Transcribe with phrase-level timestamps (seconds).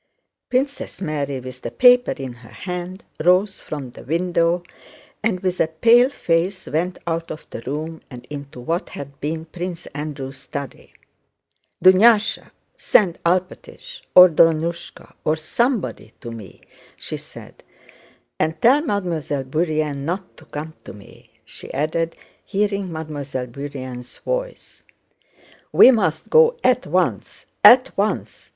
[0.49, 4.63] Princess Mary, with the paper in her hand, rose from the window
[5.21, 9.45] and with a pale face went out of the room and into what had been
[9.45, 10.91] Prince Andrew's study.
[11.85, 16.61] "Dunyásha, send Alpátych, or Drónushka, or somebody to me!"
[16.97, 17.63] she said,
[18.39, 24.81] "and tell Mademoiselle Bourienne not to come to me," she added, hearing Mademoiselle Bourienne's voice.
[25.71, 28.49] "We must go at once, at once!"